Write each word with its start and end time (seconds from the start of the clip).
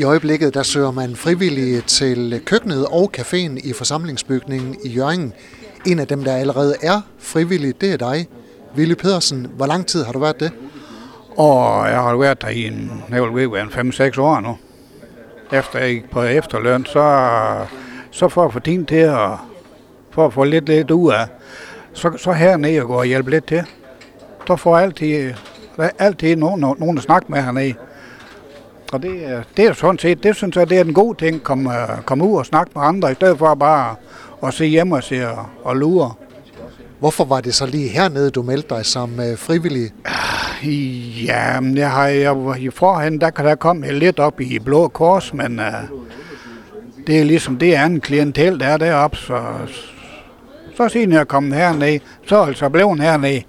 I 0.00 0.02
øjeblikket 0.02 0.54
der 0.54 0.62
søger 0.62 0.90
man 0.90 1.16
frivillige 1.16 1.80
til 1.80 2.42
køkkenet 2.46 2.86
og 2.86 3.12
caféen 3.18 3.68
i 3.68 3.72
forsamlingsbygningen 3.72 4.76
i 4.84 4.88
Jørgen. 4.88 5.32
En 5.86 5.98
af 5.98 6.06
dem, 6.06 6.24
der 6.24 6.36
allerede 6.36 6.74
er 6.82 7.00
frivillig, 7.18 7.80
det 7.80 7.92
er 7.92 7.96
dig, 7.96 8.28
Ville 8.74 8.94
Pedersen. 8.94 9.46
Hvor 9.56 9.66
lang 9.66 9.86
tid 9.86 10.04
har 10.04 10.12
du 10.12 10.18
været 10.18 10.40
det? 10.40 10.52
Og 11.36 11.88
jeg 11.88 11.96
har 11.96 12.16
været 12.16 12.42
der 12.42 12.48
i 12.48 12.66
en, 12.66 13.02
jeg 13.10 13.22
vil 13.22 13.52
være 13.52 13.62
en 13.62 13.90
5-6 13.90 14.20
år 14.20 14.40
nu. 14.40 14.58
Efter 15.52 15.78
jeg 15.78 15.94
gik 15.94 16.10
på 16.10 16.22
efterløn, 16.22 16.86
så, 16.86 17.66
så 18.10 18.28
for 18.28 18.44
at 18.44 18.52
få 18.52 18.58
tid 18.58 18.84
til 18.84 18.96
at, 18.96 19.30
for 20.10 20.26
at 20.26 20.32
få 20.32 20.44
lidt, 20.44 20.66
lidt 20.66 20.90
ud 20.90 21.12
af, 21.12 21.26
så, 21.92 22.12
så 22.16 22.32
hernede 22.32 22.80
og 22.80 22.86
går 22.86 22.98
og 22.98 23.06
hjælpe 23.06 23.30
lidt 23.30 23.46
til. 23.46 23.62
Der 24.46 24.56
får 24.56 24.76
altid, 24.76 25.34
altid 25.98 26.36
nogen, 26.36 26.60
nogen 26.60 26.98
at 26.98 27.04
snakke 27.04 27.32
med 27.32 27.42
hernede. 27.42 27.74
Og 28.92 29.02
det, 29.02 29.44
det 29.56 29.64
er 29.64 29.72
sådan 29.72 29.98
set, 29.98 30.22
det 30.22 30.36
synes 30.36 30.56
jeg, 30.56 30.70
det 30.70 30.78
er 30.78 30.84
en 30.84 30.94
god 30.94 31.14
ting, 31.14 31.34
at 31.34 31.42
komme, 31.42 31.70
komme 32.04 32.24
ud 32.24 32.38
og 32.38 32.46
snakke 32.46 32.72
med 32.74 32.82
andre, 32.84 33.12
i 33.12 33.14
stedet 33.14 33.38
for 33.38 33.54
bare 33.54 33.94
at 34.46 34.54
se 34.54 34.64
hjemme 34.64 34.96
og 34.96 35.02
se 35.02 35.28
og, 35.30 35.46
og 35.64 35.76
lure. 35.76 36.12
Hvorfor 36.98 37.24
var 37.24 37.40
det 37.40 37.54
så 37.54 37.66
lige 37.66 37.88
hernede, 37.88 38.30
du 38.30 38.42
meldte 38.42 38.74
dig 38.74 38.86
som 38.86 39.20
øh, 39.20 39.38
frivillig? 39.38 39.90
Ja, 41.26 41.60
jeg 41.74 41.90
har, 41.90 42.06
jeg, 42.06 42.36
i 42.58 42.70
forhen, 42.70 43.20
der 43.20 43.30
kan 43.30 43.44
der 43.44 43.54
komme 43.54 43.92
lidt 43.92 44.18
op 44.18 44.40
i 44.40 44.58
Blå 44.58 44.88
Kors, 44.88 45.34
men 45.34 45.58
uh, 45.58 45.98
det 47.06 47.20
er 47.20 47.24
ligesom 47.24 47.58
det 47.58 47.74
andet 47.74 48.02
klientel, 48.02 48.60
der 48.60 48.66
er 48.66 48.76
deroppe, 48.76 49.16
så, 49.16 49.42
så 50.76 50.88
siden 50.88 51.12
jeg 51.12 51.20
er 51.20 51.24
kommet 51.24 51.58
hernede, 51.58 52.00
så 52.26 52.36
er 52.36 52.46
altså 52.46 52.68
blevet 52.68 53.00
hernede. 53.00 53.42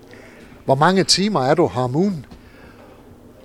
Hvor 0.66 0.76
mange 0.76 1.04
timer 1.04 1.42
er 1.42 1.56
du 1.56 1.68
her 1.68 1.82
om 1.82 1.96
ugen? 1.96 2.26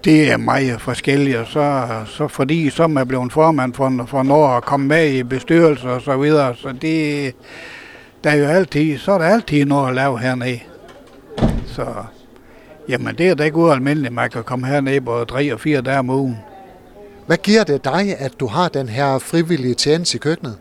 Det 0.06 0.32
er 0.32 0.36
meget 0.36 0.80
forskelligt, 0.80 1.36
og 1.36 1.46
så, 1.46 1.86
så 2.06 2.28
fordi 2.28 2.70
så 2.70 2.82
er 2.82 3.04
blevet 3.04 3.32
formand 3.32 3.74
for, 3.74 4.04
for 4.08 4.22
noget 4.22 4.56
at 4.56 4.64
komme 4.64 4.86
med 4.86 5.12
i 5.12 5.22
bestyrelser 5.22 5.88
og 5.88 6.02
så 6.02 6.16
videre, 6.16 6.56
så 6.56 6.72
det, 6.72 7.34
der 8.24 8.30
er 8.30 8.34
jo 8.34 8.44
altid, 8.44 8.98
så 8.98 9.12
er 9.12 9.18
der 9.18 9.24
altid 9.24 9.64
noget 9.64 9.88
at 9.88 9.94
lave 9.94 10.18
hernede. 10.18 10.60
Så 11.66 11.86
jamen 12.88 13.14
det 13.18 13.28
er 13.28 13.34
da 13.34 13.44
ikke 13.44 13.56
ualmindeligt, 13.56 14.14
man 14.14 14.30
kan 14.30 14.44
komme 14.44 14.66
hernede 14.66 15.00
på 15.00 15.24
tre 15.24 15.52
og 15.52 15.60
fire 15.60 15.80
dage 15.80 15.98
om 15.98 16.10
ugen. 16.10 16.38
Hvad 17.26 17.36
giver 17.36 17.64
det 17.64 17.84
dig, 17.84 18.16
at 18.18 18.32
du 18.40 18.46
har 18.46 18.68
den 18.68 18.88
her 18.88 19.18
frivillige 19.18 19.74
tjeneste 19.74 20.16
i 20.16 20.18
køkkenet? 20.18 20.56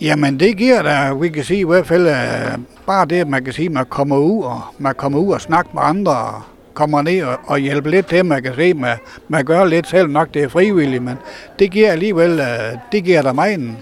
Jamen 0.00 0.40
det 0.40 0.56
giver 0.56 0.82
da, 0.82 1.14
vi 1.14 1.28
kan 1.28 1.44
sige 1.44 1.60
i 1.60 1.64
hvert 1.64 1.86
fald, 1.86 2.06
uh, 2.06 2.60
bare 2.86 3.06
det, 3.06 3.16
at 3.16 3.28
man 3.28 3.44
kan 3.44 3.52
sige, 3.52 3.66
at 3.66 3.72
man 3.72 3.86
kommer 3.86 4.16
ud 4.16 4.44
og, 4.44 4.60
man 4.78 4.94
kommer 4.94 5.18
ud 5.18 5.32
og 5.32 5.40
snakker 5.40 5.70
med 5.74 5.82
andre, 5.84 6.16
og 6.16 6.42
kommer 6.74 7.02
ned 7.02 7.22
og, 7.22 7.38
og 7.46 7.58
hjælper 7.58 7.90
lidt 7.90 8.06
til, 8.06 8.24
man 8.24 8.42
kan 8.42 8.54
se, 8.54 8.74
man, 8.74 8.96
man 9.28 9.44
gør 9.44 9.64
lidt 9.64 9.88
selv 9.88 10.08
nok, 10.08 10.34
det 10.34 10.42
er 10.42 10.48
frivilligt, 10.48 11.02
men 11.02 11.16
det 11.58 11.70
giver 11.70 11.92
alligevel, 11.92 12.40
uh, 12.40 12.78
det 12.92 13.04
giver 13.04 13.22
der 13.22 13.32
mig 13.32 13.54
en, 13.54 13.78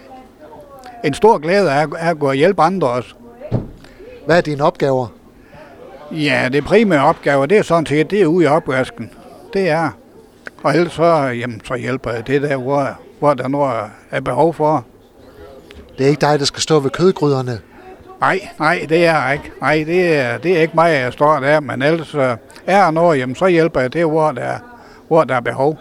en 1.05 1.15
stor 1.15 1.39
glæde 1.39 1.73
af, 1.73 1.87
af 1.99 2.11
at 2.11 2.19
gå 2.19 2.29
og 2.29 2.35
hjælpe 2.35 2.63
andre 2.63 2.89
også. 2.89 3.15
Hvad 4.27 4.37
er 4.37 4.41
dine 4.41 4.65
opgaver? 4.65 5.07
Ja, 6.11 6.49
det 6.53 6.65
primære 6.65 7.05
opgave, 7.05 7.47
det 7.47 7.59
er 7.59 7.63
sådan 7.63 7.87
set, 7.87 8.11
det 8.11 8.23
er 8.23 8.27
ude 8.27 8.45
i 8.45 8.49
opvasken. 8.49 9.11
Det 9.53 9.69
er. 9.69 9.91
Og 10.63 10.75
ellers 10.77 10.93
så, 10.93 11.05
jamen, 11.05 11.61
så 11.65 11.75
hjælper 11.75 12.13
jeg 12.13 12.27
det 12.27 12.43
der, 12.43 12.57
hvor, 12.57 12.89
hvor 13.19 13.35
der 13.35 13.49
nu 13.49 13.63
er 14.11 14.21
behov 14.21 14.55
for. 14.55 14.85
Det 15.99 16.07
er 16.07 16.11
ikke 16.11 16.21
dig, 16.21 16.39
der 16.39 16.45
skal 16.45 16.63
stå 16.63 16.81
ved 16.81 16.91
kødgryderne? 16.91 17.61
Nej, 18.21 18.49
nej, 18.59 18.87
det 18.89 19.07
er 19.07 19.23
jeg 19.23 19.33
ikke. 19.33 19.53
Nej, 19.61 19.85
det 19.87 20.17
er, 20.17 20.39
det 20.39 20.57
er 20.57 20.61
ikke 20.61 20.75
mig, 20.75 20.93
jeg 20.93 21.13
står 21.13 21.41
der, 21.41 21.61
men 21.61 21.83
ellers 21.83 22.15
er 22.15 22.37
der 22.67 22.91
noget, 22.91 23.19
jamen, 23.19 23.35
så 23.37 23.47
hjælper 23.47 23.81
jeg 23.81 23.93
det, 23.93 24.05
hvor 24.05 24.33
der, 24.33 24.59
hvor 25.09 25.25
der 25.25 25.35
er 25.35 25.41
behov. 25.41 25.79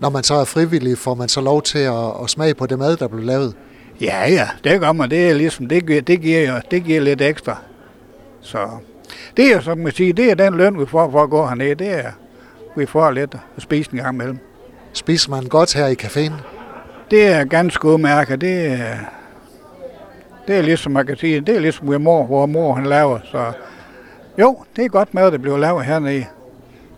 Når 0.00 0.10
man 0.10 0.22
så 0.22 0.34
er 0.34 0.44
frivillig, 0.44 0.98
får 0.98 1.14
man 1.14 1.28
så 1.28 1.40
lov 1.40 1.62
til 1.62 1.78
at, 1.78 2.22
at 2.22 2.30
smage 2.30 2.54
på 2.54 2.66
det 2.66 2.78
mad, 2.78 2.96
der 2.96 3.08
bliver 3.08 3.24
lavet? 3.24 3.54
Ja, 4.00 4.30
ja, 4.30 4.48
det 4.64 4.80
gør 4.80 4.92
man. 4.92 5.10
Det 5.10 5.30
er 5.30 5.34
ligesom, 5.34 5.66
det, 5.66 6.06
det, 6.06 6.20
giver, 6.20 6.60
det 6.70 6.84
giver 6.84 7.00
lidt 7.00 7.22
ekstra. 7.22 7.56
Så 8.40 8.68
det 9.36 9.52
er, 9.52 9.60
som 9.60 9.78
man 9.78 9.92
siger, 9.92 10.14
det 10.14 10.30
er 10.30 10.34
den 10.34 10.54
løn, 10.54 10.80
vi 10.80 10.86
får 10.86 11.10
for 11.10 11.22
at 11.22 11.30
gå 11.30 11.46
hernede. 11.46 11.74
Det 11.74 11.90
er, 11.90 12.10
vi 12.76 12.86
får 12.86 13.10
lidt 13.10 13.34
at 13.56 13.62
spise 13.62 13.90
en 13.92 13.98
gang 13.98 14.14
imellem. 14.14 14.38
Spiser 14.92 15.30
man 15.30 15.44
godt 15.44 15.74
her 15.74 15.86
i 15.86 15.96
caféen? 16.02 16.32
Det 17.10 17.26
er 17.26 17.44
ganske 17.44 17.88
udmærket. 17.88 18.40
Det 18.40 18.80
det 20.48 20.56
er 20.56 20.62
ligesom, 20.62 20.92
man 20.92 21.06
kan 21.06 21.16
sige, 21.16 21.40
det 21.40 21.56
er 21.56 21.60
ligesom 21.60 21.86
hvor 21.86 21.98
mor, 21.98 22.26
hvor 22.26 22.46
mor 22.46 22.74
han 22.74 22.86
laver. 22.86 23.18
Så 23.24 23.52
jo, 24.38 24.56
det 24.76 24.84
er 24.84 24.88
godt 24.88 25.14
mad, 25.14 25.30
der 25.30 25.38
bliver 25.38 25.58
lavet 25.58 25.84
hernede. 25.84 26.24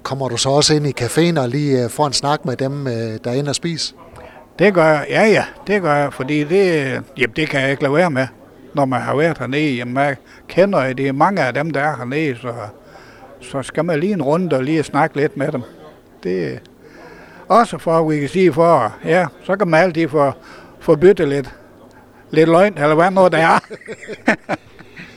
Kommer 0.03 0.29
du 0.29 0.37
så 0.37 0.49
også 0.49 0.75
ind 0.75 0.87
i 0.87 0.95
caféen 1.01 1.41
og 1.41 1.49
lige 1.49 1.89
får 1.89 2.07
en 2.07 2.13
snak 2.13 2.45
med 2.45 2.57
dem, 2.57 2.85
der 3.25 3.31
er 3.31 3.35
inde 3.35 3.49
og 3.49 3.55
spise? 3.55 3.95
Det 4.59 4.75
gør 4.75 4.85
jeg, 4.85 5.07
ja 5.11 5.25
ja, 5.27 5.45
det 5.67 5.83
gør 5.83 5.95
jeg, 5.95 6.13
fordi 6.13 6.45
det, 6.45 6.85
jamen, 7.17 7.37
det 7.37 7.49
kan 7.49 7.61
jeg 7.61 7.71
ikke 7.71 7.83
lade 7.83 7.95
være 7.95 8.11
med 8.11 8.27
når 8.75 8.85
man 8.85 9.01
har 9.01 9.17
været 9.17 9.39
hernede. 9.39 9.77
Jamen, 9.77 9.95
man 9.95 10.17
kender 10.49 10.93
det 10.93 11.09
er 11.09 11.13
mange 11.13 11.43
af 11.43 11.55
dem, 11.55 11.71
der 11.71 11.81
er 11.81 11.97
hernede, 11.97 12.37
så, 12.37 12.55
så 13.41 13.63
skal 13.63 13.85
man 13.85 14.01
lige 14.01 14.13
en 14.13 14.23
runde 14.23 14.57
og 14.57 14.65
lige 14.65 14.83
snakke 14.83 15.17
lidt 15.17 15.37
med 15.37 15.53
dem. 15.53 15.63
Det 16.23 16.61
også 17.49 17.79
for, 17.79 18.09
vi 18.09 18.21
kan 18.21 18.29
sige 18.29 18.53
for, 18.53 18.95
ja, 19.05 19.27
så 19.45 19.57
kan 19.57 19.69
man 19.69 19.83
altid 19.83 20.09
få, 20.09 20.33
få 20.81 20.97
bytte 20.97 21.27
lidt, 21.27 21.55
lidt 22.31 22.49
løgn, 22.49 22.79
eller 22.79 22.95
hvad 22.95 23.11
noget 23.11 23.33
der 23.33 23.39
er. 23.39 23.59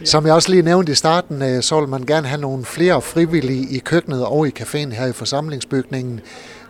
Som 0.05 0.25
jeg 0.25 0.33
også 0.33 0.51
lige 0.51 0.63
nævnte 0.63 0.91
i 0.91 0.95
starten, 0.95 1.41
øh, 1.41 1.61
så 1.61 1.79
vil 1.79 1.89
man 1.89 2.03
gerne 2.03 2.27
have 2.27 2.41
nogle 2.41 2.65
flere 2.65 3.01
frivillige 3.01 3.75
i 3.75 3.79
køkkenet 3.79 4.25
og 4.25 4.47
i 4.47 4.51
caféen 4.59 4.93
her 4.93 5.05
i 5.05 5.11
forsamlingsbygningen. 5.11 6.19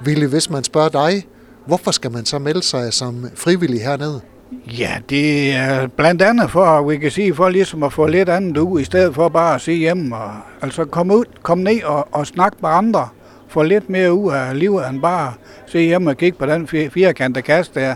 Ville, 0.02 0.28
hvis 0.28 0.50
man 0.50 0.64
spørger 0.64 0.90
dig, 0.90 1.26
hvorfor 1.66 1.92
skal 1.92 2.12
man 2.12 2.26
så 2.26 2.40
melde 2.40 2.64
sig 2.64 2.94
som 2.94 3.30
frivillig 3.36 3.81
hernede? 3.81 4.22
Ja, 4.68 4.98
det 5.09 5.54
er 5.54 5.88
blandt 5.88 6.22
andet 6.22 6.52
for, 6.52 6.81
vi 6.90 6.98
kan 6.98 7.12
sige, 7.12 7.36
for 7.36 7.50
ligesom 7.50 7.84
at 7.84 7.94
få 7.94 8.08
lidt 8.08 8.30
andet 8.30 8.58
ud, 8.58 8.81
i 8.81 8.84
stedet 8.84 9.16
for 9.16 9.30
bare 9.30 9.56
at 9.56 9.62
se 9.62 9.72
hjemme. 9.74 10.18
Og, 10.18 10.31
altså 10.62 10.86
komme 10.86 11.18
ud, 11.18 11.25
komme 11.42 11.64
ned 11.64 11.84
og, 11.84 12.08
og 12.12 12.28
snakke 12.28 12.58
med 12.62 12.70
andre. 12.70 13.08
Få 13.48 13.64
lidt 13.64 13.90
mere 13.90 14.14
ud 14.14 14.31
af 14.34 14.60
livet, 14.60 14.90
end 14.90 15.02
bare 15.02 15.34
se 15.66 15.80
hjemme 15.80 16.10
og 16.10 16.18
kigge 16.18 16.38
på 16.38 16.46
den 16.46 16.68
firkantede 16.68 17.42
kasse 17.42 17.72
der. 17.75 17.96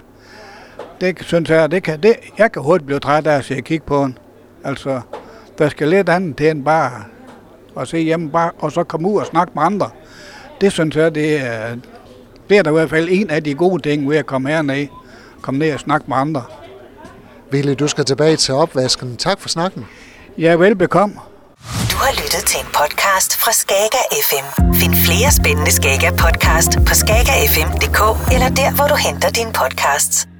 Det 1.01 1.17
synes 1.21 1.49
jeg, 1.49 1.71
det 1.71 1.83
kan, 1.83 2.03
det, 2.03 2.15
jeg 2.37 2.51
kan 2.51 2.61
hurtigt 2.61 2.85
blive 2.85 2.99
træt 2.99 3.27
af 3.27 3.37
at 3.37 3.45
se 3.45 3.55
at 3.55 3.63
kigge 3.63 3.85
på 3.85 3.97
den. 4.03 4.17
Altså, 4.63 5.01
der 5.57 5.69
skal 5.69 5.87
lidt 5.87 6.09
andet 6.09 6.37
til 6.37 6.49
end 6.49 6.63
bare 6.65 6.91
at 7.79 7.87
se 7.87 7.97
hjemme, 7.97 8.29
bare, 8.29 8.51
og 8.59 8.71
så 8.71 8.83
komme 8.83 9.07
ud 9.09 9.19
og 9.19 9.25
snakke 9.25 9.51
med 9.55 9.63
andre. 9.63 9.89
Det 10.61 10.71
synes 10.71 10.95
jeg, 10.95 11.15
det 11.15 11.41
er, 11.41 11.75
det 12.49 12.57
er 12.57 12.63
da 12.63 12.69
i 12.69 12.73
hvert 12.73 12.89
fald 12.89 13.07
en 13.11 13.29
af 13.29 13.43
de 13.43 13.53
gode 13.53 13.81
ting 13.81 14.09
ved 14.09 14.17
at 14.17 14.25
komme 14.25 14.49
herned 14.49 14.87
komme 15.41 15.59
ned 15.59 15.73
og 15.73 15.79
snakke 15.79 16.05
med 16.07 16.17
andre. 16.17 16.43
Ville, 17.51 17.75
du 17.75 17.87
skal 17.87 18.05
tilbage 18.05 18.35
til 18.35 18.53
opvasken. 18.53 19.17
Tak 19.17 19.39
for 19.39 19.49
snakken. 19.49 19.85
Ja, 20.37 20.55
velbekomme. 20.55 21.15
Du 21.91 21.97
har 21.97 22.11
lyttet 22.11 22.43
til 22.45 22.59
en 22.59 22.65
podcast 22.65 23.37
fra 23.37 23.51
Skager 23.51 24.05
FM. 24.27 24.73
Find 24.73 24.95
flere 24.95 25.31
spændende 25.31 25.71
Skager 25.71 26.11
podcast 26.11 26.71
på 26.87 26.93
skagerfm.dk 26.93 28.31
eller 28.33 28.49
der, 28.49 28.75
hvor 28.75 28.87
du 28.87 28.95
henter 28.95 29.29
dine 29.29 29.53
podcasts. 29.53 30.36